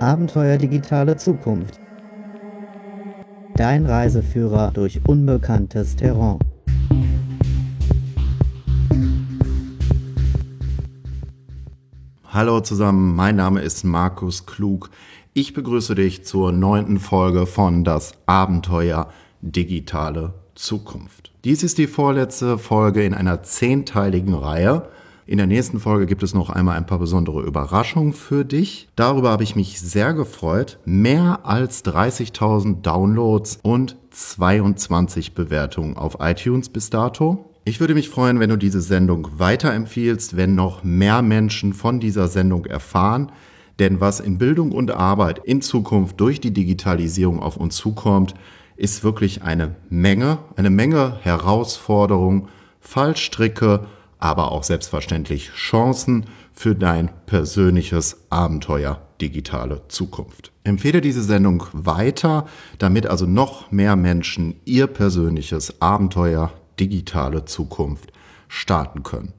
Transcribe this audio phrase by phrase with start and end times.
[0.00, 1.80] Abenteuer digitale Zukunft.
[3.56, 6.38] Dein Reiseführer durch unbekanntes Terrain.
[12.28, 14.90] Hallo zusammen, mein Name ist Markus Klug.
[15.34, 19.08] Ich begrüße dich zur neunten Folge von Das Abenteuer
[19.40, 21.32] digitale Zukunft.
[21.42, 24.88] Dies ist die vorletzte Folge in einer zehnteiligen Reihe.
[25.28, 28.88] In der nächsten Folge gibt es noch einmal ein paar besondere Überraschungen für dich.
[28.96, 30.78] Darüber habe ich mich sehr gefreut.
[30.86, 37.44] Mehr als 30.000 Downloads und 22 Bewertungen auf iTunes bis dato.
[37.66, 42.28] Ich würde mich freuen, wenn du diese Sendung weiterempfiehlst, wenn noch mehr Menschen von dieser
[42.28, 43.30] Sendung erfahren.
[43.78, 48.32] Denn was in Bildung und Arbeit in Zukunft durch die Digitalisierung auf uns zukommt,
[48.76, 52.48] ist wirklich eine Menge, eine Menge Herausforderungen,
[52.80, 53.84] Fallstricke,
[54.18, 60.52] aber auch selbstverständlich Chancen für dein persönliches Abenteuer digitale Zukunft.
[60.64, 62.46] Empfehle diese Sendung weiter,
[62.78, 68.12] damit also noch mehr Menschen ihr persönliches Abenteuer digitale Zukunft
[68.48, 69.32] starten können.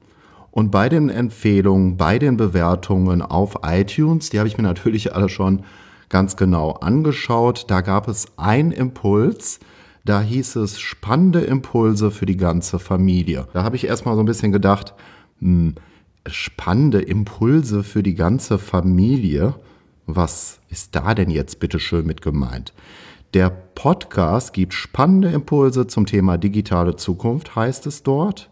[0.50, 5.28] Und bei den Empfehlungen, bei den Bewertungen auf iTunes, die habe ich mir natürlich alle
[5.28, 5.64] schon
[6.08, 7.66] ganz genau angeschaut.
[7.68, 9.60] Da gab es einen Impuls,
[10.04, 13.46] da hieß es spannende Impulse für die ganze Familie.
[13.52, 14.94] Da habe ich erstmal so ein bisschen gedacht,
[15.40, 15.74] hm,
[16.26, 19.54] spannende Impulse für die ganze Familie.
[20.06, 22.72] Was ist da denn jetzt bitte schön mit gemeint?
[23.34, 28.50] Der Podcast gibt spannende Impulse zum Thema digitale Zukunft, heißt es dort,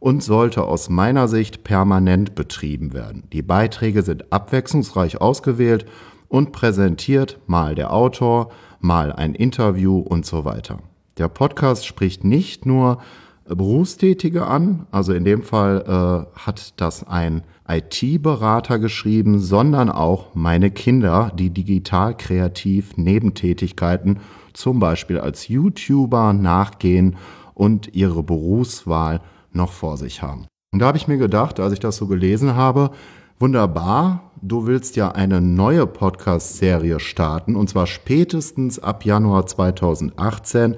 [0.00, 3.24] und sollte aus meiner Sicht permanent betrieben werden.
[3.32, 5.86] Die Beiträge sind abwechslungsreich ausgewählt
[6.28, 10.78] und präsentiert mal der Autor, mal ein Interview und so weiter.
[11.18, 12.98] Der Podcast spricht nicht nur
[13.44, 20.70] Berufstätige an, also in dem Fall äh, hat das ein IT-Berater geschrieben, sondern auch meine
[20.70, 24.20] Kinder, die digital kreativ Nebentätigkeiten,
[24.52, 27.16] zum Beispiel als YouTuber, nachgehen
[27.54, 29.20] und ihre Berufswahl
[29.52, 30.46] noch vor sich haben.
[30.72, 32.90] Und da habe ich mir gedacht, als ich das so gelesen habe,
[33.38, 40.76] wunderbar, du willst ja eine neue Podcast-Serie starten, und zwar spätestens ab Januar 2018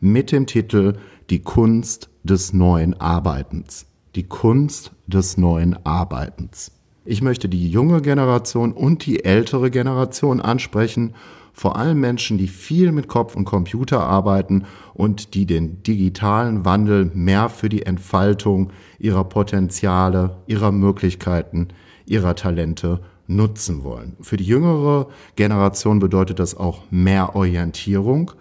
[0.00, 0.94] mit dem Titel
[1.30, 3.86] Die Kunst des neuen Arbeitens.
[4.14, 6.72] Die Kunst des neuen Arbeitens.
[7.04, 11.14] Ich möchte die junge Generation und die ältere Generation ansprechen,
[11.52, 17.10] vor allem Menschen, die viel mit Kopf und Computer arbeiten und die den digitalen Wandel
[17.14, 21.68] mehr für die Entfaltung ihrer Potenziale, ihrer Möglichkeiten,
[22.04, 24.16] ihrer Talente nutzen wollen.
[24.20, 28.32] Für die jüngere Generation bedeutet das auch mehr Orientierung.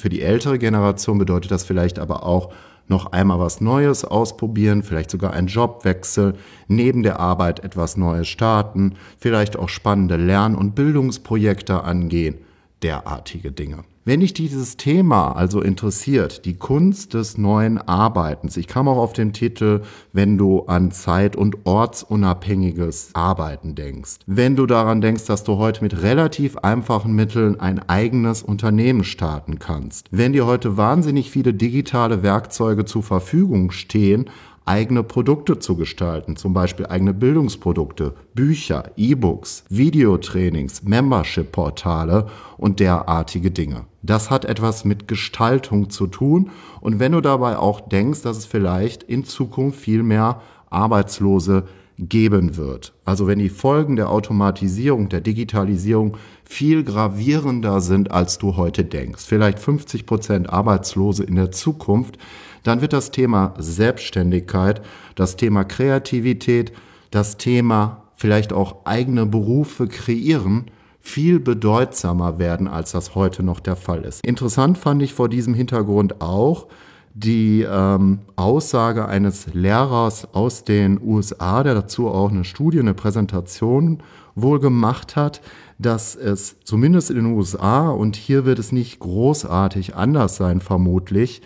[0.00, 2.54] Für die ältere Generation bedeutet das vielleicht aber auch
[2.88, 6.36] noch einmal was Neues ausprobieren, vielleicht sogar einen Jobwechsel,
[6.68, 12.36] neben der Arbeit etwas Neues starten, vielleicht auch spannende Lern- und Bildungsprojekte angehen,
[12.82, 13.84] derartige Dinge.
[14.06, 19.12] Wenn dich dieses Thema also interessiert, die Kunst des neuen Arbeitens, ich kam auch auf
[19.12, 19.82] den Titel,
[20.14, 25.82] wenn du an zeit- und ortsunabhängiges Arbeiten denkst, wenn du daran denkst, dass du heute
[25.84, 32.22] mit relativ einfachen Mitteln ein eigenes Unternehmen starten kannst, wenn dir heute wahnsinnig viele digitale
[32.22, 34.30] Werkzeuge zur Verfügung stehen,
[34.70, 43.86] eigene Produkte zu gestalten, zum Beispiel eigene Bildungsprodukte, Bücher, E-Books, Videotrainings, Membership-Portale und derartige Dinge.
[44.02, 48.46] Das hat etwas mit Gestaltung zu tun und wenn du dabei auch denkst, dass es
[48.46, 51.64] vielleicht in Zukunft viel mehr Arbeitslose
[51.98, 52.94] geben wird.
[53.04, 59.24] Also wenn die Folgen der Automatisierung, der Digitalisierung viel gravierender sind, als du heute denkst,
[59.26, 62.18] vielleicht 50 Prozent Arbeitslose in der Zukunft,
[62.62, 64.82] dann wird das Thema Selbstständigkeit,
[65.14, 66.72] das Thema Kreativität,
[67.10, 70.66] das Thema vielleicht auch eigene Berufe kreieren,
[71.00, 74.24] viel bedeutsamer werden, als das heute noch der Fall ist.
[74.24, 76.66] Interessant fand ich vor diesem Hintergrund auch
[77.14, 84.02] die ähm, Aussage eines Lehrers aus den USA, der dazu auch eine Studie, eine Präsentation
[84.34, 85.40] wohl gemacht hat,
[85.78, 91.42] dass es zumindest in den USA, und hier wird es nicht großartig anders sein vermutlich,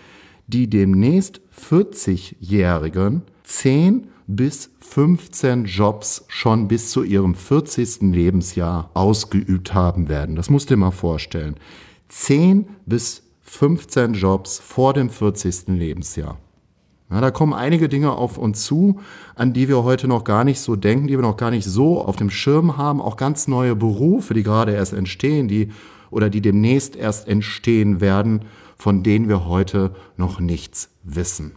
[0.46, 8.12] die demnächst 40-Jährigen 10 bis 15 Jobs schon bis zu ihrem 40.
[8.12, 10.36] Lebensjahr ausgeübt haben werden.
[10.36, 11.56] Das musst du dir mal vorstellen.
[12.08, 15.68] 10 bis 15 Jobs vor dem 40.
[15.68, 16.38] Lebensjahr.
[17.10, 18.98] Ja, da kommen einige Dinge auf uns zu,
[19.34, 22.00] an die wir heute noch gar nicht so denken, die wir noch gar nicht so
[22.00, 23.00] auf dem Schirm haben.
[23.00, 25.70] Auch ganz neue Berufe, die gerade erst entstehen, die
[26.10, 28.42] oder die demnächst erst entstehen werden
[28.76, 31.52] von denen wir heute noch nichts wissen.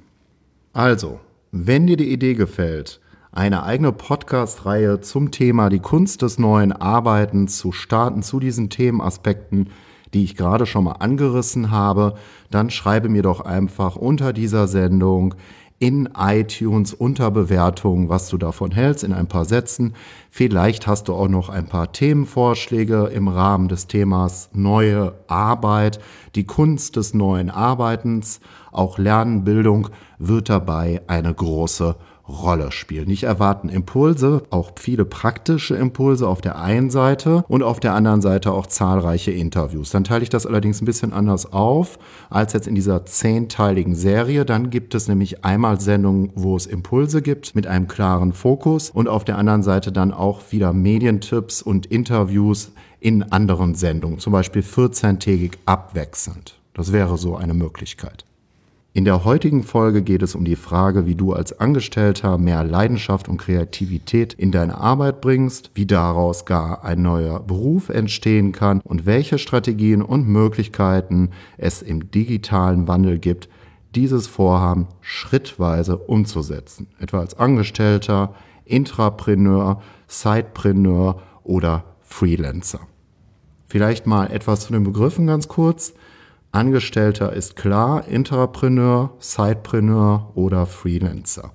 [0.74, 1.19] Also,
[1.52, 3.00] wenn dir die Idee gefällt,
[3.31, 9.69] eine eigene Podcast-Reihe zum Thema die Kunst des neuen Arbeitens zu starten, zu diesen Themenaspekten,
[10.14, 12.16] die ich gerade schon mal angerissen habe,
[12.50, 15.36] dann schreibe mir doch einfach unter dieser Sendung
[15.79, 19.94] in iTunes unter Bewertung, was du davon hältst, in ein paar Sätzen.
[20.31, 26.00] Vielleicht hast du auch noch ein paar Themenvorschläge im Rahmen des Themas neue Arbeit,
[26.35, 28.39] die Kunst des neuen Arbeitens,
[28.71, 31.95] auch Lernen, Bildung wird dabei eine große
[32.27, 33.07] Rolle spielen.
[33.07, 38.21] Nicht erwarten Impulse, auch viele praktische Impulse auf der einen Seite und auf der anderen
[38.21, 39.91] Seite auch zahlreiche Interviews.
[39.91, 44.45] Dann teile ich das allerdings ein bisschen anders auf als jetzt in dieser zehnteiligen Serie.
[44.45, 49.07] Dann gibt es nämlich einmal Sendungen, wo es Impulse gibt mit einem klaren Fokus und
[49.07, 54.63] auf der anderen Seite dann auch wieder Medientipps und Interviews in anderen Sendungen, zum Beispiel
[54.63, 56.59] 14-tägig abwechselnd.
[56.73, 58.25] Das wäre so eine Möglichkeit.
[58.97, 63.29] In der heutigen Folge geht es um die Frage, wie du als Angestellter mehr Leidenschaft
[63.29, 69.05] und Kreativität in deine Arbeit bringst, wie daraus gar ein neuer Beruf entstehen kann und
[69.05, 71.29] welche Strategien und Möglichkeiten
[71.59, 73.49] es im digitalen Wandel gibt,
[73.94, 78.33] dieses Vorhaben schrittweise umzusetzen, etwa als Angestellter,
[78.65, 82.79] Intrapreneur, Sidepreneur oder Freelancer.
[83.67, 85.94] Vielleicht mal etwas zu den Begriffen ganz kurz.
[86.51, 91.51] Angestellter ist klar, Intrapreneur, Sidepreneur oder Freelancer.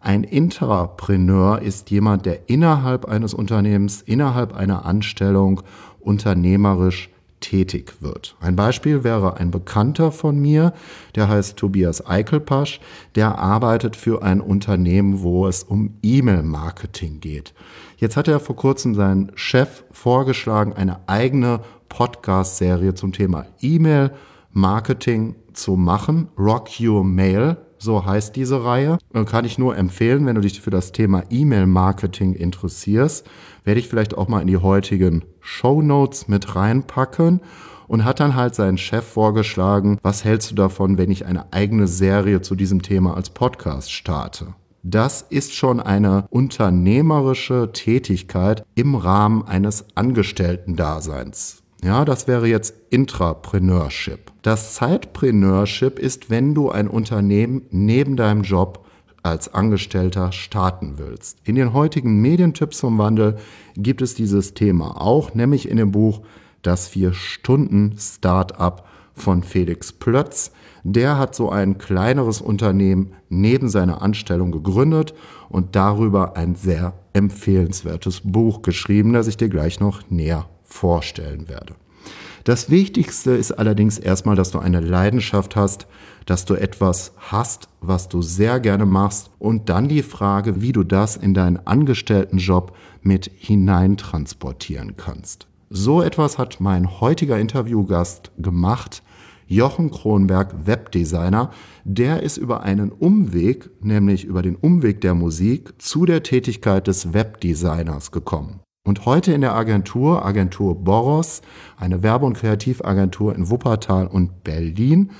[0.00, 5.62] Ein Intrapreneur ist jemand, der innerhalb eines Unternehmens, innerhalb einer Anstellung
[6.00, 7.08] unternehmerisch
[7.44, 8.36] tätig wird.
[8.40, 10.72] Ein Beispiel wäre ein Bekannter von mir,
[11.14, 12.80] der heißt Tobias Eichelpasch,
[13.16, 17.52] der arbeitet für ein Unternehmen, wo es um E-Mail-Marketing geht.
[17.98, 21.60] Jetzt hat er vor kurzem seinen Chef vorgeschlagen, eine eigene
[21.90, 24.12] Podcast-Serie zum Thema E-Mail
[24.50, 26.28] Marketing zu machen.
[26.38, 28.96] Rock Your Mail, so heißt diese Reihe.
[29.26, 33.26] Kann ich nur empfehlen, wenn du dich für das Thema E-Mail-Marketing interessierst,
[33.64, 37.40] werde ich vielleicht auch mal in die heutigen Show Notes mit reinpacken
[37.86, 41.86] und hat dann halt seinen Chef vorgeschlagen, was hältst du davon, wenn ich eine eigene
[41.86, 44.54] Serie zu diesem Thema als Podcast starte?
[44.82, 51.62] Das ist schon eine unternehmerische Tätigkeit im Rahmen eines Angestellten-Daseins.
[51.84, 54.32] Ja, das wäre jetzt Intrapreneurship.
[54.40, 58.83] Das Zeitpreneurship ist, wenn du ein Unternehmen neben deinem Job
[59.24, 61.38] als Angestellter starten willst.
[61.44, 63.38] In den heutigen Medientipps zum Wandel
[63.74, 66.20] gibt es dieses Thema auch, nämlich in dem Buch
[66.62, 68.84] Das Vier-Stunden-Startup
[69.14, 70.52] von Felix Plötz.
[70.82, 75.14] Der hat so ein kleineres Unternehmen neben seiner Anstellung gegründet
[75.48, 81.74] und darüber ein sehr empfehlenswertes Buch geschrieben, das ich dir gleich noch näher vorstellen werde.
[82.44, 85.86] Das Wichtigste ist allerdings erstmal, dass du eine Leidenschaft hast,
[86.26, 90.84] dass du etwas hast, was du sehr gerne machst und dann die Frage, wie du
[90.84, 95.46] das in deinen Angestelltenjob mit hineintransportieren kannst.
[95.70, 99.02] So etwas hat mein heutiger Interviewgast gemacht.
[99.46, 101.50] Jochen Kronberg, Webdesigner,
[101.84, 107.14] der ist über einen Umweg, nämlich über den Umweg der Musik, zu der Tätigkeit des
[107.14, 108.60] Webdesigners gekommen.
[108.86, 111.40] Und heute in der Agentur, Agentur Boros,
[111.78, 115.10] eine Werbe- und Kreativagentur in Wuppertal und Berlin,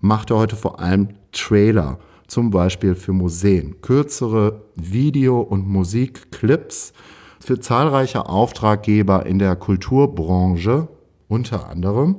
[0.00, 6.92] macht er heute vor allem Trailer, zum Beispiel für Museen, kürzere Video- und Musikclips
[7.38, 10.88] für zahlreiche Auftraggeber in der Kulturbranche
[11.28, 12.16] unter anderem.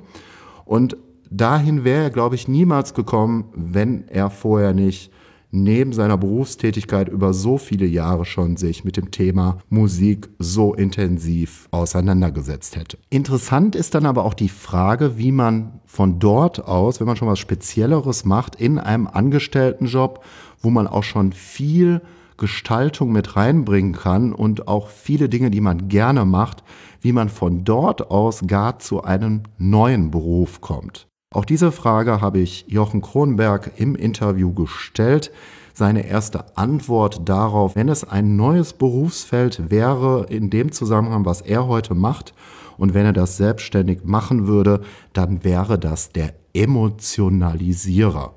[0.64, 0.96] Und
[1.30, 5.12] dahin wäre er, glaube ich, niemals gekommen, wenn er vorher nicht
[5.56, 11.68] neben seiner Berufstätigkeit über so viele Jahre schon sich mit dem Thema Musik so intensiv
[11.72, 12.98] auseinandergesetzt hätte.
[13.10, 17.28] Interessant ist dann aber auch die Frage, wie man von dort aus, wenn man schon
[17.28, 20.24] was Spezielleres macht, in einem Angestelltenjob,
[20.62, 22.02] wo man auch schon viel
[22.38, 26.64] Gestaltung mit reinbringen kann und auch viele Dinge, die man gerne macht,
[27.00, 31.08] wie man von dort aus gar zu einem neuen Beruf kommt.
[31.32, 35.32] Auch diese Frage habe ich Jochen Kronberg im Interview gestellt.
[35.74, 41.68] Seine erste Antwort darauf, wenn es ein neues Berufsfeld wäre in dem Zusammenhang, was er
[41.68, 42.34] heute macht,
[42.78, 44.82] und wenn er das selbstständig machen würde,
[45.14, 48.34] dann wäre das der Emotionalisierer.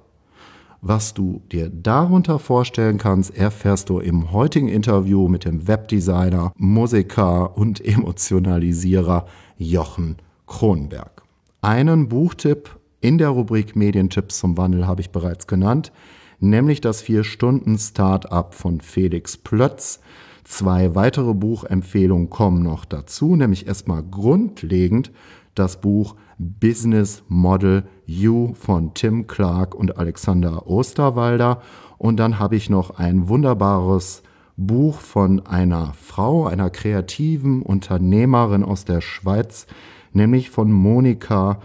[0.80, 7.56] Was du dir darunter vorstellen kannst, erfährst du im heutigen Interview mit dem Webdesigner, Musiker
[7.56, 9.26] und Emotionalisierer
[9.56, 10.16] Jochen
[10.46, 11.22] Kronberg.
[11.60, 15.92] Einen Buchtipp in der Rubrik Medientipps zum Wandel habe ich bereits genannt,
[16.40, 20.00] nämlich das Vier-Stunden-Startup von Felix Plötz.
[20.44, 25.12] Zwei weitere Buchempfehlungen kommen noch dazu, nämlich erstmal grundlegend
[25.54, 31.62] das Buch Business Model You von Tim Clark und Alexander Osterwalder.
[31.98, 34.22] Und dann habe ich noch ein wunderbares
[34.56, 39.66] Buch von einer Frau, einer kreativen Unternehmerin aus der Schweiz,
[40.12, 41.60] nämlich von Monika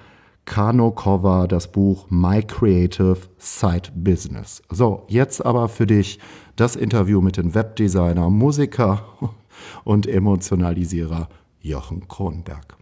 [0.46, 4.62] Kanokova, das Buch My Creative Side Business.
[4.70, 6.20] So, jetzt aber für dich
[6.56, 9.04] das Interview mit dem Webdesigner, Musiker
[9.84, 11.30] und Emotionalisierer
[11.62, 12.78] Jochen Kronberg.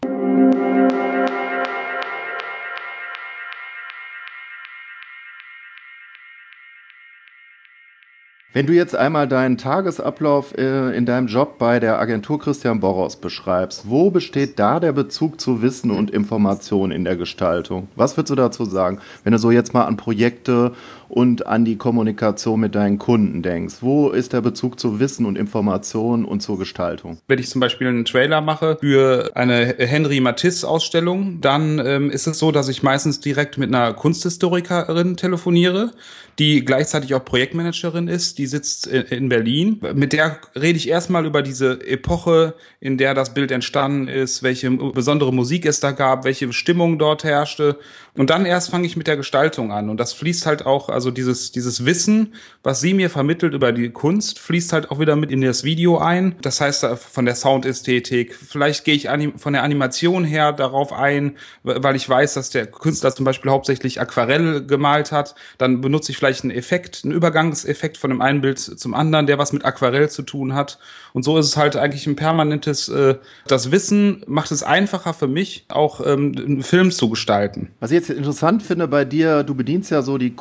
[8.53, 13.15] Wenn du jetzt einmal deinen Tagesablauf äh, in deinem Job bei der Agentur Christian Boros
[13.15, 17.87] beschreibst, wo besteht da der Bezug zu Wissen und Information in der Gestaltung?
[17.95, 20.73] Was würdest du dazu sagen, wenn du so jetzt mal an Projekte
[21.11, 23.75] und an die Kommunikation mit deinen Kunden denkst?
[23.81, 27.17] Wo ist der Bezug zu Wissen und Information und zur Gestaltung?
[27.27, 32.39] Wenn ich zum Beispiel einen Trailer mache für eine Henry Matisse-Ausstellung, dann ähm, ist es
[32.39, 35.91] so, dass ich meistens direkt mit einer Kunsthistorikerin telefoniere,
[36.39, 38.37] die gleichzeitig auch Projektmanagerin ist.
[38.37, 39.81] Die sitzt in Berlin.
[39.93, 44.71] Mit der rede ich erstmal über diese Epoche, in der das Bild entstanden ist, welche
[44.71, 47.77] besondere Musik es da gab, welche Stimmung dort herrschte.
[48.17, 49.89] Und dann erst fange ich mit der Gestaltung an.
[49.89, 53.89] Und das fließt halt auch, also dieses, dieses Wissen, was sie mir vermittelt über die
[53.89, 56.35] Kunst, fließt halt auch wieder mit in das Video ein.
[56.41, 58.35] Das heißt, von der Soundästhetik.
[58.35, 63.15] Vielleicht gehe ich von der Animation her darauf ein, weil ich weiß, dass der Künstler
[63.15, 65.35] zum Beispiel hauptsächlich Aquarell gemalt hat.
[65.57, 69.37] Dann benutze ich vielleicht einen Effekt, einen Übergangseffekt von dem einen Bild zum anderen, der
[69.37, 70.77] was mit Aquarell zu tun hat.
[71.13, 73.15] Und so ist es halt eigentlich ein permanentes, äh,
[73.47, 77.71] das Wissen macht es einfacher für mich, auch ähm, einen Film zu gestalten.
[77.79, 80.35] Was ich jetzt interessant finde bei dir, du bedienst ja so die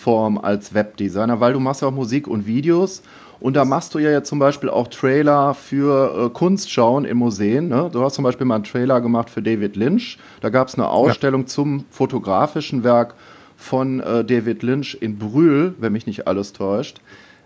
[0.00, 3.02] Kurzform als Webdesigner, weil du machst ja auch Musik und Videos.
[3.38, 7.68] Und da machst du ja jetzt zum Beispiel auch Trailer für äh, Kunstschauen in Museen.
[7.68, 7.88] Ne?
[7.90, 10.18] Du hast zum Beispiel mal einen Trailer gemacht für David Lynch.
[10.42, 11.46] Da gab es eine Ausstellung ja.
[11.46, 13.14] zum fotografischen Werk
[13.56, 17.00] von äh, David Lynch in Brühl, wenn mich nicht alles täuscht.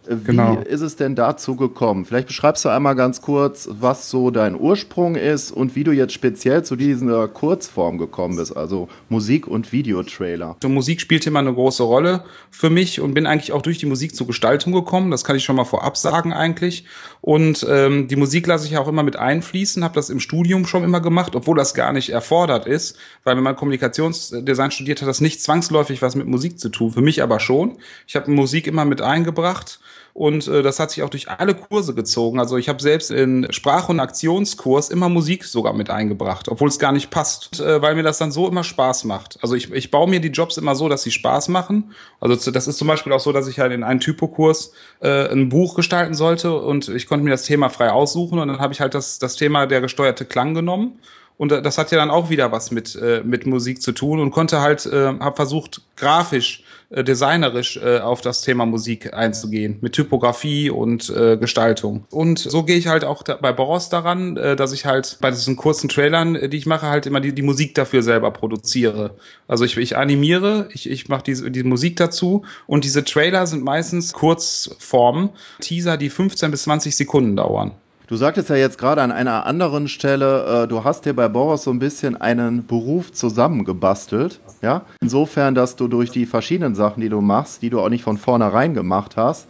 [0.06, 0.58] Wie genau.
[0.60, 2.04] ist es denn dazu gekommen?
[2.04, 6.12] Vielleicht beschreibst du einmal ganz kurz, was so dein Ursprung ist und wie du jetzt
[6.12, 10.56] speziell zu dieser Kurzform gekommen bist, also Musik- und Videotrailer.
[10.62, 13.86] So, Musik spielt immer eine große Rolle für mich und bin eigentlich auch durch die
[13.86, 15.10] Musik zur Gestaltung gekommen.
[15.10, 16.84] Das kann ich schon mal vorab sagen eigentlich.
[17.20, 20.84] Und ähm, die Musik lasse ich auch immer mit einfließen, habe das im Studium schon
[20.84, 25.22] immer gemacht, obwohl das gar nicht erfordert ist, weil wenn man Kommunikationsdesign studiert, hat das
[25.22, 26.92] nicht zwangsläufig was mit Musik zu tun.
[26.92, 27.78] Für mich aber schon.
[28.06, 29.80] Ich habe Musik immer mit eingebracht
[30.14, 32.38] und äh, das hat sich auch durch alle Kurse gezogen.
[32.38, 36.78] Also ich habe selbst in Sprach- und Aktionskurs immer Musik sogar mit eingebracht, obwohl es
[36.78, 39.38] gar nicht passt, äh, weil mir das dann so immer Spaß macht.
[39.42, 41.92] Also ich, ich baue mir die Jobs immer so, dass sie Spaß machen.
[42.20, 45.48] Also das ist zum Beispiel auch so, dass ich halt in einem Typokurs äh, ein
[45.48, 48.80] Buch gestalten sollte und ich konnte mir das Thema frei aussuchen und dann habe ich
[48.80, 51.00] halt das, das Thema der gesteuerte Klang genommen
[51.36, 54.30] und das hat ja dann auch wieder was mit, äh, mit Musik zu tun und
[54.30, 59.94] konnte halt, äh, habe versucht, grafisch, äh, designerisch äh, auf das Thema Musik einzugehen, mit
[59.94, 62.04] Typografie und äh, Gestaltung.
[62.10, 65.30] Und so gehe ich halt auch da, bei Boros daran, äh, dass ich halt bei
[65.30, 69.16] diesen kurzen Trailern, äh, die ich mache, halt immer die, die Musik dafür selber produziere.
[69.48, 73.64] Also ich, ich animiere, ich, ich mache diese, die Musik dazu und diese Trailer sind
[73.64, 77.72] meistens Kurzformen, Teaser, die 15 bis 20 Sekunden dauern.
[78.06, 81.64] Du sagtest ja jetzt gerade an einer anderen Stelle, äh, du hast dir bei Boros
[81.64, 84.40] so ein bisschen einen Beruf zusammengebastelt.
[84.60, 84.82] Ja?
[85.00, 88.18] Insofern, dass du durch die verschiedenen Sachen, die du machst, die du auch nicht von
[88.18, 89.46] vornherein gemacht hast,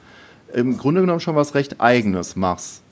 [0.52, 2.82] im Grunde genommen schon was recht Eigenes machst.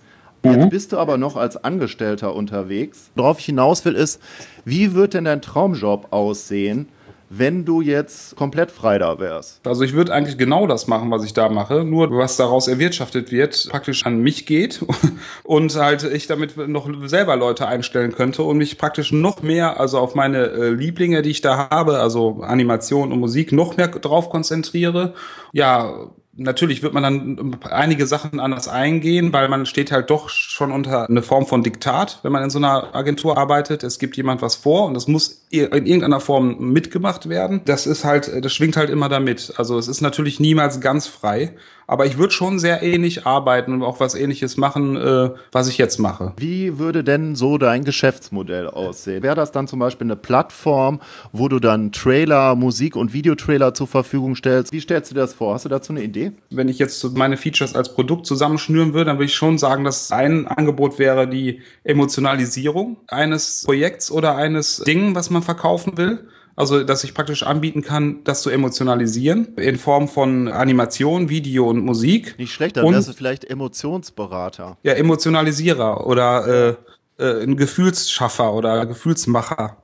[0.44, 0.70] Jetzt mhm.
[0.70, 3.10] bist du aber noch als Angestellter unterwegs.
[3.14, 4.20] Worauf ich hinaus will, ist,
[4.64, 6.88] wie wird denn dein Traumjob aussehen?
[7.34, 9.66] Wenn du jetzt komplett frei da wärst?
[9.66, 13.32] Also ich würde eigentlich genau das machen, was ich da mache, nur was daraus erwirtschaftet
[13.32, 14.84] wird, praktisch an mich geht
[15.44, 19.98] und halt ich damit noch selber Leute einstellen könnte und mich praktisch noch mehr, also
[19.98, 24.28] auf meine äh, Lieblinge, die ich da habe, also Animation und Musik, noch mehr drauf
[24.28, 25.14] konzentriere.
[25.52, 30.72] Ja, Natürlich wird man dann einige Sachen anders eingehen, weil man steht halt doch schon
[30.72, 33.82] unter eine Form von Diktat, wenn man in so einer Agentur arbeitet.
[33.82, 37.60] Es gibt jemand was vor und das muss in irgendeiner Form mitgemacht werden.
[37.66, 39.52] Das ist halt, das schwingt halt immer damit.
[39.58, 41.54] Also es ist natürlich niemals ganz frei.
[41.86, 45.78] Aber ich würde schon sehr ähnlich arbeiten und auch was ähnliches machen, äh, was ich
[45.78, 46.32] jetzt mache.
[46.36, 49.22] Wie würde denn so dein Geschäftsmodell aussehen?
[49.22, 51.00] Wäre das dann zum Beispiel eine Plattform,
[51.32, 54.72] wo du dann Trailer, Musik und Videotrailer zur Verfügung stellst?
[54.72, 55.54] Wie stellst du dir das vor?
[55.54, 56.32] Hast du dazu eine Idee?
[56.50, 60.12] Wenn ich jetzt meine Features als Produkt zusammenschnüren würde, dann würde ich schon sagen, dass
[60.12, 66.26] ein Angebot wäre die Emotionalisierung eines Projekts oder eines Dingen, was man verkaufen will.
[66.54, 71.84] Also, dass ich praktisch anbieten kann, das zu emotionalisieren in Form von Animation, Video und
[71.84, 72.38] Musik.
[72.38, 74.76] Nicht schlecht, dann wärst du vielleicht Emotionsberater.
[74.82, 76.76] Ja, Emotionalisierer oder
[77.18, 79.76] äh, äh, ein Gefühlsschaffer oder Gefühlsmacher.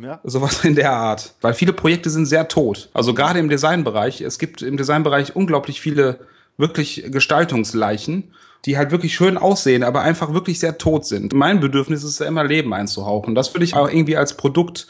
[0.00, 0.20] Ja.
[0.24, 1.34] Sowas in der Art.
[1.40, 2.90] Weil viele Projekte sind sehr tot.
[2.92, 4.20] Also gerade im Designbereich.
[4.20, 6.18] Es gibt im Designbereich unglaublich viele
[6.58, 8.32] wirklich Gestaltungsleichen.
[8.64, 11.32] die halt wirklich schön aussehen, aber einfach wirklich sehr tot sind.
[11.32, 13.34] Mein Bedürfnis ist ja immer Leben einzuhauchen.
[13.34, 14.88] Das würde ich auch irgendwie als Produkt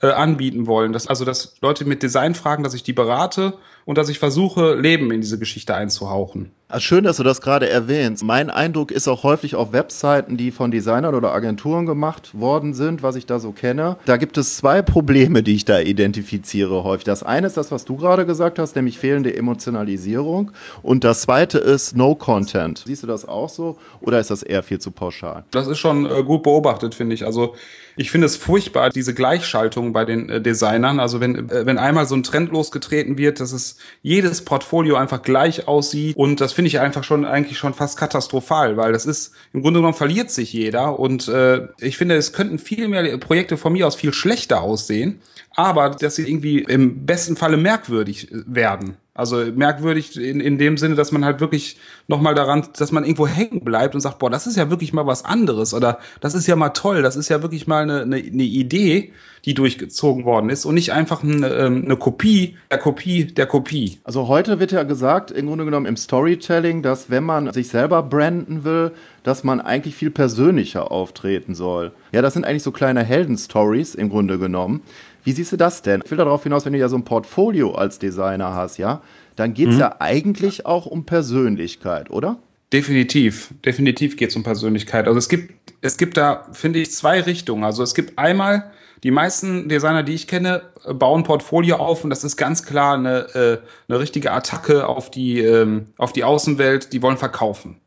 [0.00, 0.92] äh, anbieten wollen.
[0.92, 3.54] Dass, also, dass Leute mit Design fragen, dass ich die berate
[3.88, 6.50] und dass ich versuche, Leben in diese Geschichte einzuhauchen.
[6.70, 8.22] Also schön, dass du das gerade erwähnst.
[8.22, 13.02] Mein Eindruck ist auch häufig auf Webseiten, die von Designern oder Agenturen gemacht worden sind,
[13.02, 13.96] was ich da so kenne.
[14.04, 17.04] Da gibt es zwei Probleme, die ich da identifiziere häufig.
[17.04, 20.50] Das eine ist das, was du gerade gesagt hast, nämlich fehlende Emotionalisierung.
[20.82, 22.82] Und das zweite ist No Content.
[22.86, 25.44] Siehst du das auch so oder ist das eher viel zu pauschal?
[25.50, 27.24] Das ist schon äh, gut beobachtet, finde ich.
[27.24, 27.54] Also
[27.96, 31.00] ich finde es furchtbar, diese Gleichschaltung bei den äh, Designern.
[31.00, 35.22] Also wenn, äh, wenn einmal so ein Trend losgetreten wird, dass es jedes Portfolio einfach
[35.22, 39.30] gleich aussieht und das finde ich einfach schon eigentlich schon fast katastrophal, weil das ist
[39.52, 43.56] im Grunde genommen verliert sich jeder und äh, ich finde, es könnten viel mehr Projekte
[43.56, 45.20] von mir aus viel schlechter aussehen,
[45.54, 48.96] aber dass sie irgendwie im besten Falle merkwürdig werden.
[49.18, 53.26] Also merkwürdig in, in dem Sinne, dass man halt wirklich nochmal daran, dass man irgendwo
[53.26, 56.46] hängen bleibt und sagt, boah, das ist ja wirklich mal was anderes oder das ist
[56.46, 59.12] ja mal toll, das ist ja wirklich mal eine, eine, eine Idee,
[59.44, 63.98] die durchgezogen worden ist und nicht einfach eine, ähm, eine Kopie der Kopie der Kopie.
[64.04, 68.04] Also heute wird ja gesagt, im Grunde genommen im Storytelling, dass wenn man sich selber
[68.04, 68.92] branden will,
[69.24, 71.90] dass man eigentlich viel persönlicher auftreten soll.
[72.12, 74.82] Ja, das sind eigentlich so kleine Heldenstories im Grunde genommen.
[75.28, 76.00] Wie siehst du das denn?
[76.02, 79.02] Ich will darauf hinaus, wenn du ja so ein Portfolio als Designer hast, ja,
[79.36, 79.80] dann geht es mhm.
[79.80, 82.38] ja eigentlich auch um Persönlichkeit, oder?
[82.72, 85.06] Definitiv, definitiv geht es um Persönlichkeit.
[85.06, 87.62] Also es gibt, es gibt da, finde ich, zwei Richtungen.
[87.62, 88.70] Also es gibt einmal
[89.04, 90.62] die meisten Designer, die ich kenne,
[90.94, 95.40] bauen Portfolio auf und das ist ganz klar eine, äh, eine richtige Attacke auf die,
[95.40, 96.94] ähm, auf die Außenwelt.
[96.94, 97.82] Die wollen verkaufen.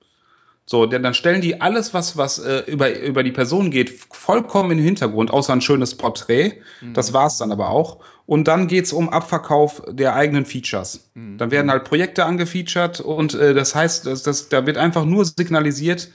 [0.71, 4.71] So, denn dann stellen die alles, was, was äh, über, über die Person geht, vollkommen
[4.71, 6.61] in den Hintergrund, außer ein schönes Porträt.
[6.79, 6.93] Mhm.
[6.93, 7.97] Das war's dann aber auch.
[8.25, 11.09] Und dann geht's um Abverkauf der eigenen Features.
[11.13, 11.37] Mhm.
[11.37, 15.25] Dann werden halt Projekte angefeatured und äh, das heißt, dass, das, da wird einfach nur
[15.25, 16.07] signalisiert,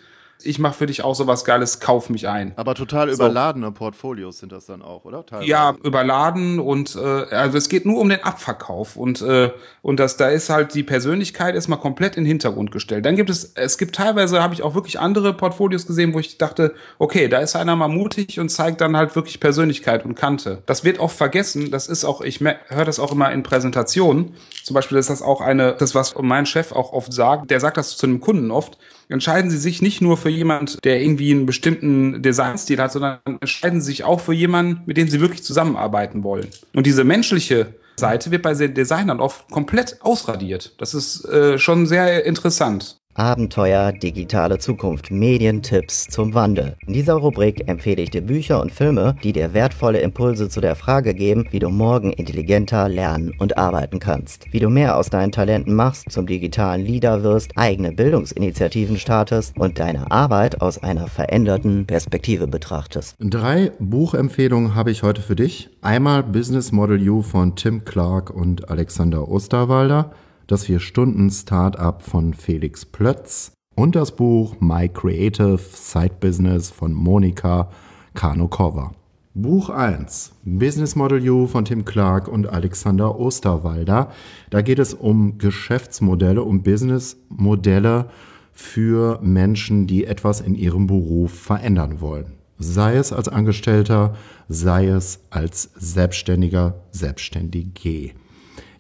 [0.42, 2.52] ich mache für dich auch sowas Geiles, kauf mich ein.
[2.56, 3.72] Aber total überladene so.
[3.72, 5.24] Portfolios sind das dann auch, oder?
[5.24, 5.48] Teilweise.
[5.48, 6.98] Ja, überladen und äh,
[7.34, 9.50] also es geht nur um den Abverkauf und äh,
[9.82, 13.06] und das da ist halt die Persönlichkeit erstmal komplett in den Hintergrund gestellt.
[13.06, 16.38] Dann gibt es es gibt teilweise habe ich auch wirklich andere Portfolios gesehen, wo ich
[16.38, 20.62] dachte, okay, da ist einer mal mutig und zeigt dann halt wirklich Persönlichkeit und Kante.
[20.66, 21.70] Das wird oft vergessen.
[21.70, 24.34] Das ist auch ich höre das auch immer in Präsentationen.
[24.64, 27.50] Zum Beispiel ist das auch eine das was mein Chef auch oft sagt.
[27.50, 31.00] Der sagt das zu einem Kunden oft entscheiden sie sich nicht nur für jemand, der
[31.00, 35.20] irgendwie einen bestimmten Designstil hat, sondern entscheiden sie sich auch für jemanden, mit dem sie
[35.20, 36.48] wirklich zusammenarbeiten wollen.
[36.74, 40.74] Und diese menschliche Seite wird bei den Designern oft komplett ausradiert.
[40.78, 42.98] Das ist äh, schon sehr interessant.
[43.16, 46.76] Abenteuer, digitale Zukunft, Medientipps zum Wandel.
[46.86, 50.76] In dieser Rubrik empfehle ich dir Bücher und Filme, die dir wertvolle Impulse zu der
[50.76, 54.44] Frage geben, wie du morgen intelligenter lernen und arbeiten kannst.
[54.52, 59.78] Wie du mehr aus deinen Talenten machst, zum digitalen Leader wirst, eigene Bildungsinitiativen startest und
[59.78, 63.16] deine Arbeit aus einer veränderten Perspektive betrachtest.
[63.18, 65.70] Drei Buchempfehlungen habe ich heute für dich.
[65.80, 70.12] Einmal Business Model U von Tim Clark und Alexander Osterwalder
[70.46, 77.70] das Vier-Stunden-Startup von Felix Plötz und das Buch My Creative Side Business von Monika
[78.14, 78.92] Kanokova.
[79.34, 84.10] Buch 1, Business Model U von Tim Clark und Alexander Osterwalder.
[84.48, 88.08] Da geht es um Geschäftsmodelle, um Businessmodelle
[88.52, 92.32] für Menschen, die etwas in ihrem Beruf verändern wollen.
[92.58, 94.16] Sei es als Angestellter,
[94.48, 98.12] sei es als Selbstständiger, Selbstständige.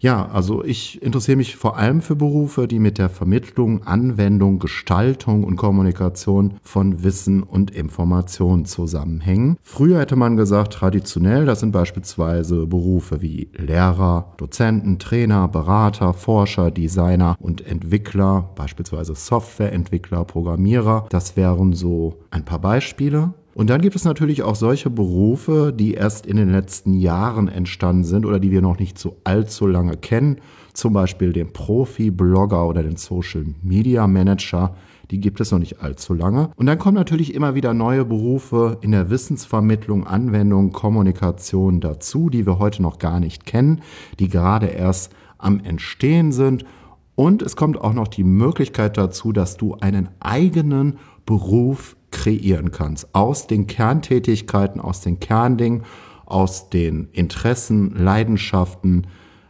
[0.06, 5.42] Ja, also ich interessiere mich vor allem für Berufe, die mit der Vermittlung, Anwendung, Gestaltung
[5.42, 9.56] und Kommunikation von Wissen und Informationen zusammenhängen.
[9.64, 16.70] Früher hätte man gesagt, traditionell, das sind beispielsweise Berufe wie Lehrer, Dozenten, Trainer, Berater, Forscher,
[16.70, 21.06] Designer und Entwickler, beispielsweise Softwareentwickler, Programmierer.
[21.10, 23.34] Das wären so ein paar Beispiele.
[23.56, 28.04] Und dann gibt es natürlich auch solche Berufe, die erst in den letzten Jahren entstanden
[28.04, 30.42] sind oder die wir noch nicht so allzu lange kennen.
[30.74, 34.76] Zum Beispiel den Profi-Blogger oder den Social Media Manager.
[35.10, 36.50] Die gibt es noch nicht allzu lange.
[36.56, 42.44] Und dann kommen natürlich immer wieder neue Berufe in der Wissensvermittlung, Anwendung, Kommunikation dazu, die
[42.44, 43.80] wir heute noch gar nicht kennen,
[44.18, 46.66] die gerade erst am Entstehen sind.
[47.14, 53.14] Und es kommt auch noch die Möglichkeit dazu, dass du einen eigenen Beruf kreieren kannst.
[53.14, 55.82] Aus den Kerntätigkeiten, aus den Kerndingen,
[56.24, 59.06] aus den Interessen, Leidenschaften,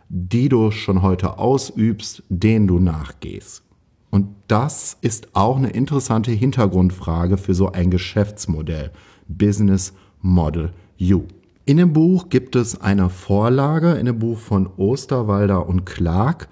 [0.08, 3.62] die du schon heute ausübst, denen du nachgehst.
[4.10, 8.90] Und das ist auch eine interessante Hintergrundfrage für so ein Geschäftsmodell.
[9.28, 11.22] Business Model U.
[11.66, 16.48] In dem Buch gibt es eine Vorlage, in dem Buch von Osterwalder und Clark,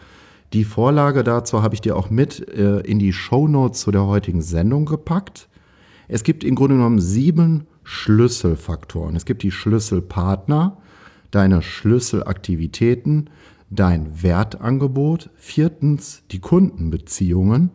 [0.55, 4.07] Die Vorlage dazu habe ich dir auch mit äh, in die Show Notes zu der
[4.07, 5.49] heutigen Sendung gepackt.
[6.09, 9.17] Es gibt im Grunde genommen sieben Schlüsselfaktoren.
[9.17, 10.79] Es gibt die Schlüsselpartner,
[11.31, 13.31] deine Schlüsselaktivitäten,
[13.71, 17.71] dein Wertangebot, viertens die Kundenbeziehungen,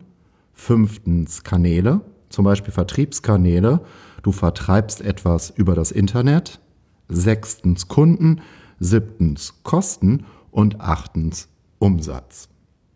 [0.52, 3.80] fünftens Kanäle, zum Beispiel Vertriebskanäle,
[4.22, 6.60] du vertreibst etwas über das Internet,
[7.08, 8.40] sechstens Kunden,
[8.78, 12.48] siebtens Kosten und achtens Umsatz.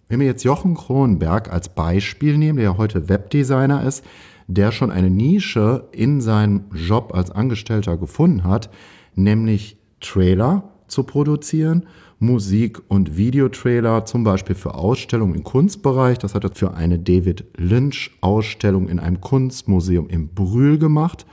[0.09, 4.05] Wenn wir jetzt Jochen Kronenberg als Beispiel nehmen, der heute Webdesigner ist,
[4.47, 8.71] der schon eine Nische in seinem Job als Angestellter gefunden hat,
[9.15, 11.87] nämlich Trailer zu produzieren,
[12.19, 16.19] Musik- und Videotrailer, zum Beispiel für Ausstellungen im Kunstbereich.
[16.19, 21.27] Das hat er für eine David Lynch-Ausstellung in einem Kunstmuseum im Brühl gemacht.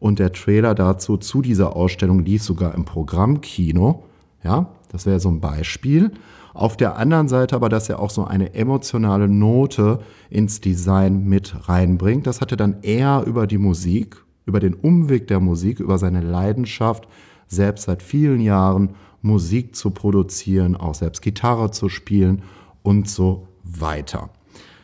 [0.00, 4.04] Und der Trailer dazu zu dieser Ausstellung lief sogar im Programmkino.
[4.44, 6.12] Ja, das wäre so ein Beispiel.
[6.54, 11.68] Auf der anderen Seite aber, dass er auch so eine emotionale Note ins Design mit
[11.68, 12.26] reinbringt.
[12.26, 16.20] Das hat er dann eher über die Musik, über den Umweg der Musik, über seine
[16.20, 17.06] Leidenschaft,
[17.46, 18.90] selbst seit vielen Jahren
[19.22, 22.42] Musik zu produzieren, auch selbst Gitarre zu spielen
[22.82, 24.30] und so weiter.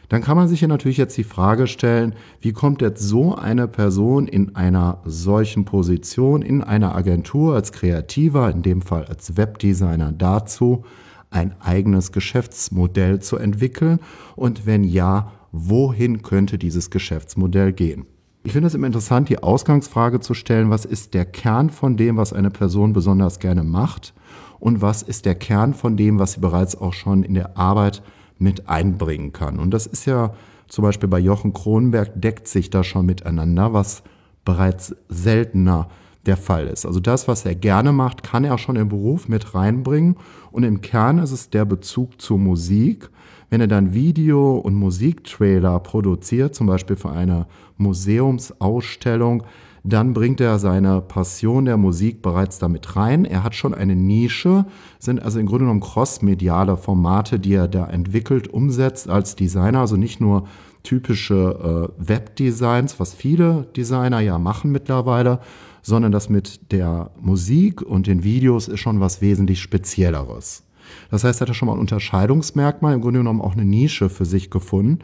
[0.08, 3.68] Dann kann man sich hier natürlich jetzt die Frage stellen, wie kommt jetzt so eine
[3.68, 10.12] Person in einer solchen Position, in einer Agentur als Kreativer, in dem Fall als Webdesigner
[10.12, 10.84] dazu,
[11.30, 14.00] ein eigenes Geschäftsmodell zu entwickeln?
[14.36, 18.06] Und wenn ja, wohin könnte dieses Geschäftsmodell gehen?
[18.46, 22.18] Ich finde es immer interessant, die Ausgangsfrage zu stellen, was ist der Kern von dem,
[22.18, 24.12] was eine Person besonders gerne macht
[24.60, 28.02] und was ist der Kern von dem, was sie bereits auch schon in der Arbeit
[28.44, 29.58] mit einbringen kann.
[29.58, 30.34] Und das ist ja
[30.68, 34.02] zum Beispiel bei Jochen Kronenberg deckt sich da schon miteinander, was
[34.44, 35.88] bereits seltener
[36.26, 36.86] der Fall ist.
[36.86, 40.16] Also das, was er gerne macht, kann er schon im Beruf mit reinbringen.
[40.52, 43.10] Und im Kern ist es der Bezug zur Musik.
[43.50, 49.44] Wenn er dann Video- und Musiktrailer produziert, zum Beispiel für eine Museumsausstellung,
[49.86, 53.26] dann bringt er seine Passion der Musik bereits damit rein.
[53.26, 54.64] Er hat schon eine Nische,
[54.98, 59.96] sind also im Grunde genommen crossmediale Formate, die er da entwickelt, umsetzt als Designer, also
[59.96, 60.48] nicht nur
[60.84, 65.40] typische äh, Webdesigns, was viele Designer ja machen mittlerweile,
[65.82, 70.64] sondern das mit der Musik und den Videos ist schon was wesentlich Spezielleres.
[71.10, 74.24] Das heißt, er hat schon mal ein Unterscheidungsmerkmal, im Grunde genommen auch eine Nische für
[74.24, 75.00] sich gefunden.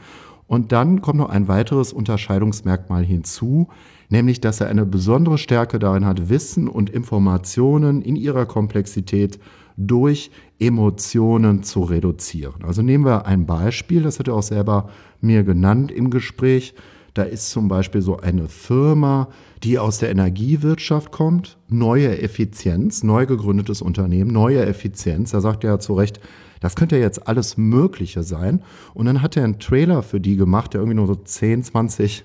[0.46, 3.68] Und dann kommt noch ein weiteres Unterscheidungsmerkmal hinzu,
[4.10, 9.38] nämlich dass er eine besondere Stärke darin hat, Wissen und Informationen in ihrer Komplexität
[9.76, 12.64] durch Emotionen zu reduzieren.
[12.64, 16.74] Also nehmen wir ein Beispiel, das hat er auch selber mir genannt im Gespräch.
[17.14, 19.28] Da ist zum Beispiel so eine Firma,
[19.62, 25.30] die aus der Energiewirtschaft kommt, neue Effizienz, neu gegründetes Unternehmen, neue Effizienz.
[25.30, 26.20] Da sagt er ja zu Recht,
[26.60, 28.62] das könnte ja jetzt alles Mögliche sein.
[28.94, 32.24] Und dann hat er einen Trailer für die gemacht, der irgendwie nur so 10, 20,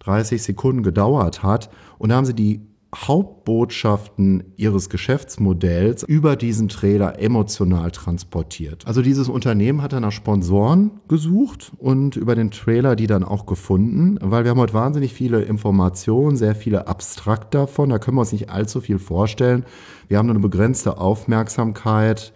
[0.00, 1.70] 30 Sekunden gedauert hat.
[1.98, 2.60] Und da haben sie die
[2.94, 8.84] Hauptbotschaften ihres Geschäftsmodells über diesen Trailer emotional transportiert.
[8.84, 13.46] Also dieses Unternehmen hat dann nach Sponsoren gesucht und über den Trailer die dann auch
[13.46, 18.22] gefunden, weil wir haben heute wahnsinnig viele Informationen, sehr viele abstrakt davon, da können wir
[18.22, 19.64] uns nicht allzu viel vorstellen.
[20.08, 22.32] Wir haben nur eine begrenzte Aufmerksamkeit.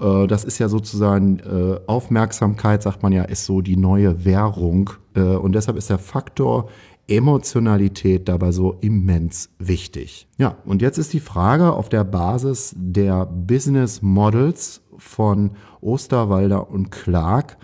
[0.00, 4.90] Äh, das ist ja sozusagen äh, Aufmerksamkeit, sagt man ja, ist so die neue Währung.
[5.14, 6.68] Äh, und deshalb ist der Faktor
[7.06, 10.26] Emotionalität dabei so immens wichtig.
[10.38, 15.50] Ja, und jetzt ist die Frage auf der Basis der Business Models von
[15.82, 17.58] Osterwalder und Clark,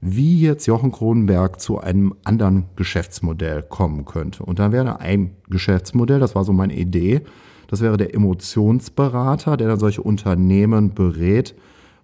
[0.00, 4.44] wie jetzt Jochen Kronenberg zu einem anderen Geschäftsmodell kommen könnte.
[4.44, 7.22] Und dann wäre ein Geschäftsmodell, das war so meine Idee,
[7.66, 11.54] das wäre der Emotionsberater, der dann solche Unternehmen berät,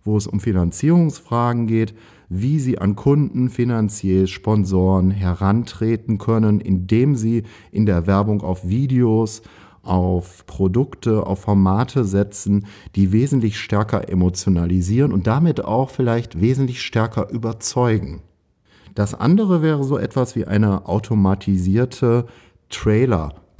[0.04, 1.94] wo es um Finanzierungsfragen geht,
[2.28, 9.42] wie sie an Kunden, Finanziers, Sponsoren herantreten können, indem sie in der Werbung auf Videos,
[9.82, 17.30] auf Produkte, auf Formate setzen, die wesentlich stärker emotionalisieren und damit auch vielleicht wesentlich stärker
[17.30, 18.20] überzeugen.
[18.94, 22.26] Das andere wäre so etwas wie eine automatisierte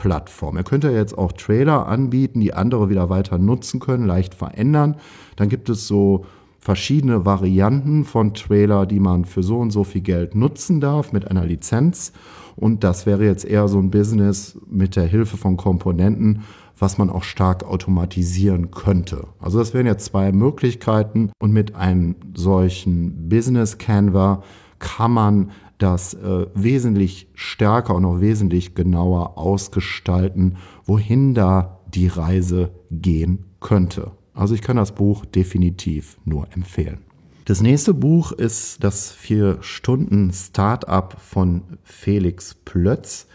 [0.01, 0.57] Trailer-Plattform.
[0.57, 4.97] Er könnte jetzt auch Trailer anbieten, die andere wieder weiter nutzen können, leicht verändern.
[5.37, 6.25] Dann gibt es so
[6.59, 11.31] verschiedene Varianten von Trailer, die man für so und so viel Geld nutzen darf mit
[11.31, 12.13] einer Lizenz.
[12.57, 16.43] Und das wäre jetzt eher so ein Business mit der Hilfe von Komponenten,
[16.79, 19.27] was man auch stark automatisieren könnte.
[19.39, 24.43] Also das wären jetzt zwei Möglichkeiten und mit einem solchen Business Canva
[24.79, 25.51] kann man
[25.83, 34.13] das äh, wesentlich stärker und auch wesentlich genauer ausgestalten, wohin da die Reise gehen könnte.
[34.35, 36.99] Also ich kann das Buch definitiv nur empfehlen.
[37.47, 43.27] Das nächste Buch ist das Vier-Stunden-Startup von Felix Plötz.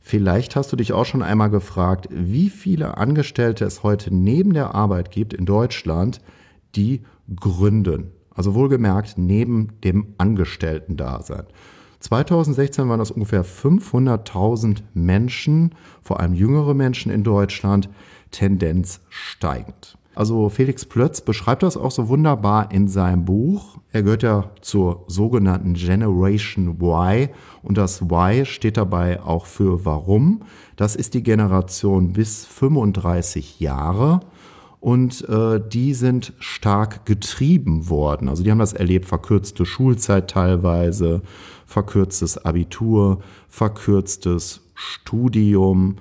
[0.00, 4.74] Vielleicht hast du dich auch schon einmal gefragt, wie viele Angestellte es heute neben der
[4.74, 6.20] Arbeit gibt in Deutschland,
[6.76, 7.02] die
[7.34, 8.12] gründen.
[8.30, 11.46] Also wohlgemerkt neben dem Angestellten-Dasein.
[12.04, 17.88] 2016 waren das ungefähr 500.000 Menschen, vor allem jüngere Menschen in Deutschland,
[18.30, 19.96] Tendenz steigend.
[20.14, 23.78] Also Felix Plötz beschreibt das auch so wunderbar in seinem Buch.
[23.90, 27.30] Er gehört ja zur sogenannten Generation Y
[27.62, 30.42] und das Y steht dabei auch für Warum.
[30.76, 34.20] Das ist die Generation bis 35 Jahre
[34.84, 38.28] und äh, die sind stark getrieben worden.
[38.28, 41.22] Also die haben das erlebt, verkürzte Schulzeit teilweise,
[41.66, 45.96] verkürztes Abitur, verkürztes Studium,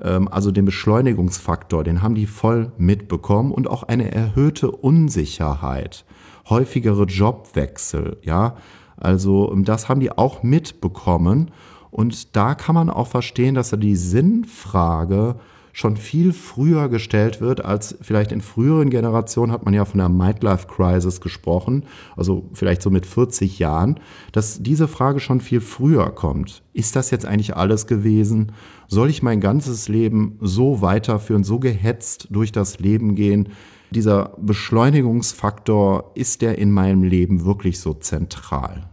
[0.00, 6.04] ähm, also den Beschleunigungsfaktor, den haben die voll mitbekommen und auch eine erhöhte Unsicherheit,
[6.48, 8.56] häufigere Jobwechsel, ja.
[8.96, 11.50] Also ähm, das haben die auch mitbekommen
[11.90, 15.36] und da kann man auch verstehen, dass er die Sinnfrage
[15.78, 20.08] schon viel früher gestellt wird, als vielleicht in früheren Generationen hat man ja von der
[20.08, 21.84] Midlife Crisis gesprochen,
[22.16, 24.00] also vielleicht so mit 40 Jahren,
[24.32, 26.64] dass diese Frage schon viel früher kommt.
[26.72, 28.50] Ist das jetzt eigentlich alles gewesen?
[28.88, 33.50] Soll ich mein ganzes Leben so weiterführen, so gehetzt durch das Leben gehen?
[33.92, 38.90] Dieser Beschleunigungsfaktor, ist der in meinem Leben wirklich so zentral?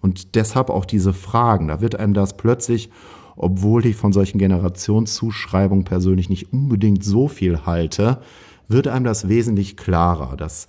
[0.00, 2.90] Und deshalb auch diese Fragen, da wird einem das plötzlich
[3.38, 8.20] obwohl ich von solchen Generationszuschreibungen persönlich nicht unbedingt so viel halte,
[8.68, 10.66] wird einem das wesentlich klarer, dass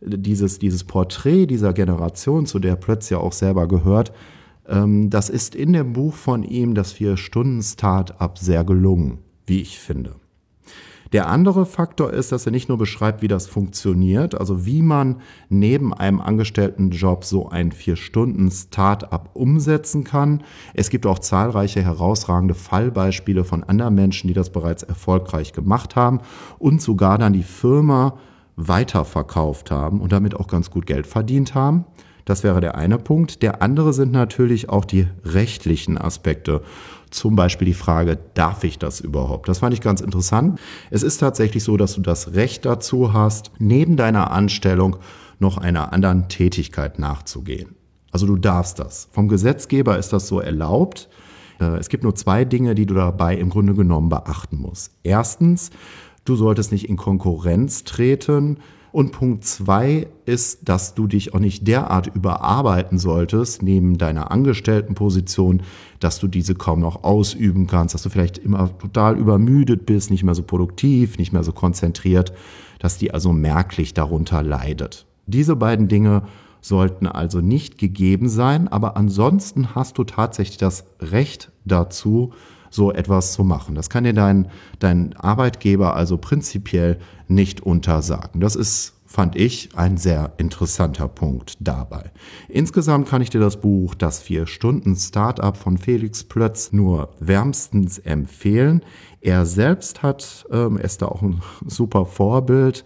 [0.00, 4.12] dieses, dieses Porträt dieser Generation, zu der Plötz ja auch selber gehört,
[4.68, 10.16] ähm, das ist in dem Buch von ihm, das Vier-Stunden-Start-up, sehr gelungen, wie ich finde.
[11.12, 15.20] Der andere Faktor ist, dass er nicht nur beschreibt, wie das funktioniert, also wie man
[15.48, 20.42] neben einem Angestelltenjob so ein Vier-Stunden-Start-up umsetzen kann.
[20.74, 26.20] Es gibt auch zahlreiche herausragende Fallbeispiele von anderen Menschen, die das bereits erfolgreich gemacht haben
[26.58, 28.18] und sogar dann die Firma
[28.56, 31.84] weiterverkauft haben und damit auch ganz gut Geld verdient haben.
[32.26, 33.40] Das wäre der eine Punkt.
[33.42, 36.60] Der andere sind natürlich auch die rechtlichen Aspekte.
[37.08, 39.48] Zum Beispiel die Frage, darf ich das überhaupt?
[39.48, 40.60] Das fand ich ganz interessant.
[40.90, 44.96] Es ist tatsächlich so, dass du das Recht dazu hast, neben deiner Anstellung
[45.38, 47.76] noch einer anderen Tätigkeit nachzugehen.
[48.10, 49.08] Also du darfst das.
[49.12, 51.08] Vom Gesetzgeber ist das so erlaubt.
[51.60, 54.90] Äh, es gibt nur zwei Dinge, die du dabei im Grunde genommen beachten musst.
[55.04, 55.70] Erstens,
[56.24, 58.58] du solltest nicht in Konkurrenz treten
[58.96, 65.60] und Punkt zwei ist, dass du dich auch nicht derart überarbeiten solltest, neben deiner Angestelltenposition,
[66.00, 70.24] dass du diese kaum noch ausüben kannst, dass du vielleicht immer total übermüdet bist, nicht
[70.24, 72.32] mehr so produktiv, nicht mehr so konzentriert,
[72.78, 75.04] dass die also merklich darunter leidet.
[75.26, 76.22] Diese beiden Dinge
[76.62, 82.32] sollten also nicht gegeben sein, aber ansonsten hast du tatsächlich das Recht dazu,
[82.76, 83.74] so etwas zu machen.
[83.74, 88.40] Das kann dir dein, dein Arbeitgeber also prinzipiell nicht untersagen.
[88.40, 92.10] Das ist fand ich ein sehr interessanter Punkt dabei.
[92.48, 98.82] Insgesamt kann ich dir das Buch Das Vier-Stunden-Startup von Felix Plötz nur wärmstens empfehlen.
[99.22, 102.84] Er selbst hat, ähm, ist da auch ein super Vorbild,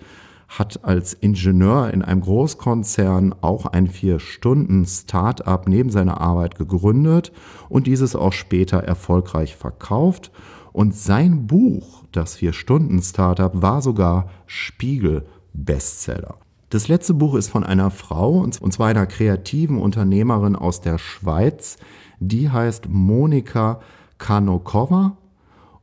[0.50, 7.30] hat als Ingenieur in einem Großkonzern auch ein Vier-Stunden-Startup neben seiner Arbeit gegründet
[7.68, 10.32] und dieses auch später erfolgreich verkauft.
[10.72, 16.34] Und sein Buch, das Vier-Stunden-Startup, war sogar Spiegel-Bestseller.
[16.68, 21.76] Das letzte Buch ist von einer Frau, und zwar einer kreativen Unternehmerin aus der Schweiz.
[22.18, 23.80] Die heißt Monika
[24.18, 25.16] Kanokova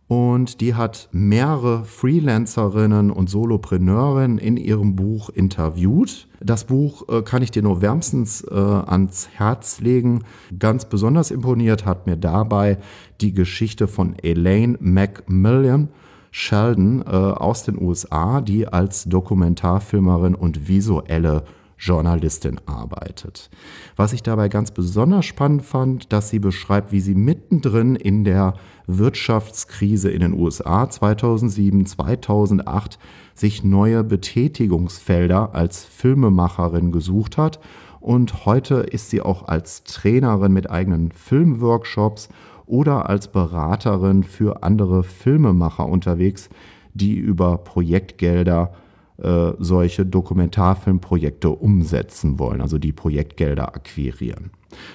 [0.08, 6.28] und die hat mehrere Freelancerinnen und Solopreneurinnen in ihrem Buch interviewt.
[6.40, 10.24] Das Buch äh, kann ich dir nur wärmstens äh, ans Herz legen.
[10.58, 12.78] Ganz besonders imponiert hat mir dabei
[13.20, 15.90] die Geschichte von Elaine Macmillan
[16.32, 21.44] Sheldon äh, aus den USA, die als Dokumentarfilmerin und visuelle
[21.78, 23.50] Journalistin arbeitet.
[23.96, 28.56] Was ich dabei ganz besonders spannend fand, dass sie beschreibt, wie sie mittendrin in der
[28.88, 32.98] Wirtschaftskrise in den USA 2007, 2008
[33.36, 37.60] sich neue Betätigungsfelder als Filmemacherin gesucht hat
[38.00, 42.30] und heute ist sie auch als Trainerin mit eigenen Filmworkshops
[42.66, 46.50] oder als Beraterin für andere Filmemacher unterwegs,
[46.94, 48.74] die über Projektgelder
[49.22, 54.52] äh, solche Dokumentarfilmprojekte umsetzen wollen, also die Projektgelder akquirieren.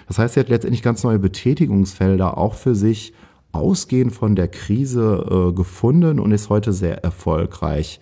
[0.07, 3.13] Das heißt, sie hat letztendlich ganz neue Betätigungsfelder auch für sich
[3.53, 8.01] ausgehend von der Krise äh, gefunden und ist heute sehr erfolgreich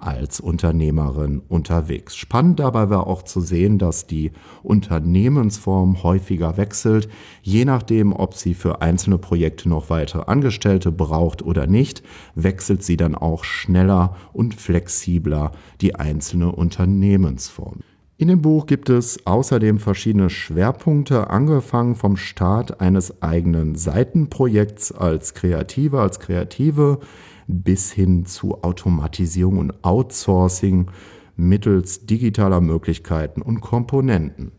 [0.00, 2.16] als Unternehmerin unterwegs.
[2.16, 4.32] Spannend dabei war auch zu sehen, dass die
[4.62, 7.08] Unternehmensform häufiger wechselt,
[7.42, 12.02] je nachdem, ob sie für einzelne Projekte noch weitere Angestellte braucht oder nicht,
[12.34, 17.80] wechselt sie dann auch schneller und flexibler die einzelne Unternehmensform.
[18.20, 25.32] In dem Buch gibt es außerdem verschiedene Schwerpunkte, angefangen vom Start eines eigenen Seitenprojekts als
[25.32, 27.00] Kreative, als Kreative,
[27.46, 30.90] bis hin zu Automatisierung und Outsourcing
[31.34, 34.52] mittels digitaler Möglichkeiten und Komponenten.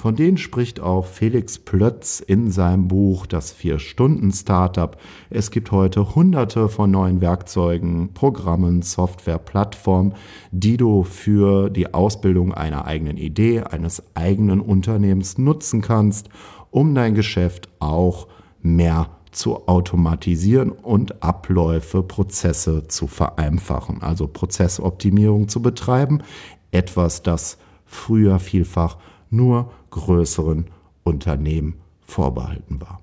[0.00, 4.96] Von denen spricht auch Felix Plötz in seinem Buch Das Vier-Stunden-Startup.
[5.28, 10.14] Es gibt heute hunderte von neuen Werkzeugen, Programmen, Software, Plattformen,
[10.52, 16.28] die du für die Ausbildung einer eigenen Idee, eines eigenen Unternehmens nutzen kannst,
[16.70, 18.28] um dein Geschäft auch
[18.62, 26.22] mehr zu automatisieren und Abläufe, Prozesse zu vereinfachen, also Prozessoptimierung zu betreiben,
[26.70, 28.98] etwas, das früher vielfach
[29.30, 30.66] nur größeren
[31.04, 33.00] Unternehmen vorbehalten war.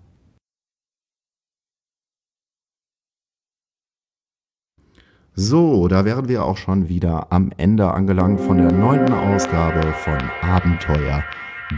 [5.37, 10.17] So, da wären wir auch schon wieder am Ende angelangt von der neunten Ausgabe von
[10.41, 11.25] Abenteuer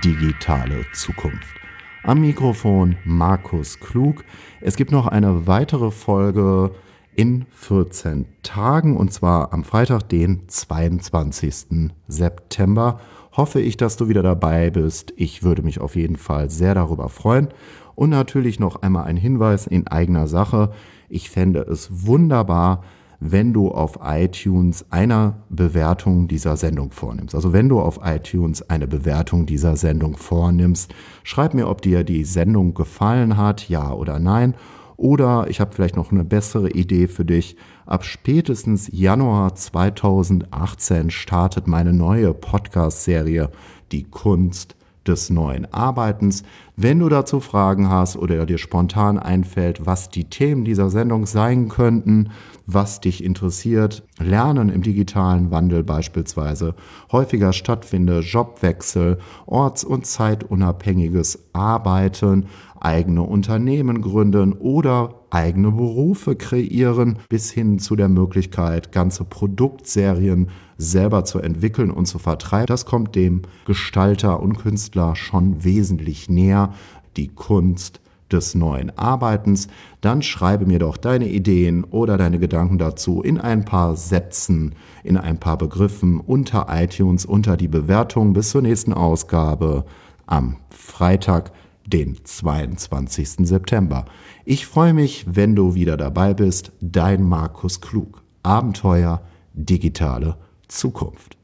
[0.04, 1.56] Digitale Zukunft.
[2.04, 4.24] Am Mikrofon Markus Klug.
[4.62, 6.76] Es gibt noch eine weitere Folge
[7.18, 11.92] in 14 Tagen und zwar am Freitag, den 22.
[12.08, 13.00] September
[13.32, 15.14] hoffe ich, dass du wieder dabei bist.
[15.18, 17.50] Ich würde mich auf jeden Fall sehr darüber freuen.
[17.96, 20.72] Und natürlich noch einmal ein Hinweis in eigener Sache.
[21.10, 22.84] Ich fände es wunderbar,
[23.20, 27.34] wenn du auf iTunes eine Bewertung dieser Sendung vornimmst.
[27.34, 32.26] Also wenn du auf iTunes eine Bewertung dieser Sendung vornimmst, schreib mir, ob dir die
[32.26, 34.54] Sendung gefallen hat, ja oder nein.
[34.98, 37.56] Oder ich habe vielleicht noch eine bessere Idee für dich.
[37.86, 43.52] Ab spätestens Januar 2018 startet meine neue Podcast-Serie
[43.92, 44.76] Die Kunst
[45.08, 46.44] des neuen Arbeitens.
[46.76, 51.70] Wenn du dazu Fragen hast oder dir spontan einfällt, was die Themen dieser Sendung sein
[51.70, 52.30] könnten,
[52.66, 56.76] was dich interessiert, Lernen im digitalen Wandel beispielsweise,
[57.12, 62.48] häufiger stattfinde, Jobwechsel, orts- und zeitunabhängiges Arbeiten,
[62.82, 71.26] eigene Unternehmen gründen oder eigene Berufe kreieren, bis hin zu der Möglichkeit, ganze Produktserien selber
[71.26, 72.68] zu entwickeln und zu vertreiben.
[72.68, 76.74] Das kommt dem Gestalter und Künstler schon wesentlich näher.
[77.16, 78.00] Die Kunst
[78.32, 79.68] des neuen Arbeitens,
[80.02, 85.18] dann schreibe mir doch deine Ideen oder deine Gedanken dazu in ein paar Sätzen, in
[85.18, 89.86] ein paar Begriffen unter iTunes, unter die Bewertung bis zur nächsten Ausgabe
[90.26, 91.52] am Freitag
[91.88, 93.48] den 22.
[93.48, 94.06] September.
[94.46, 96.72] Ich freue mich, wenn du wieder dabei bist.
[96.82, 98.22] Dein Markus Klug.
[98.44, 99.22] Abenteuer,
[99.54, 101.37] digitale Zukunft.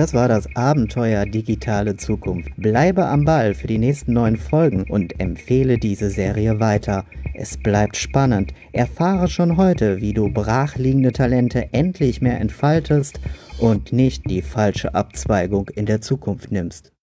[0.00, 2.56] Das war das Abenteuer Digitale Zukunft.
[2.56, 7.04] Bleibe am Ball für die nächsten neun Folgen und empfehle diese Serie weiter.
[7.34, 8.54] Es bleibt spannend.
[8.72, 13.20] Erfahre schon heute, wie du brachliegende Talente endlich mehr entfaltest
[13.58, 16.92] und nicht die falsche Abzweigung in der Zukunft nimmst.